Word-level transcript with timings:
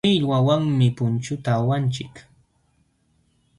Millwawanmi 0.07 0.87
punchuta 0.97 1.49
awanchik. 1.59 2.15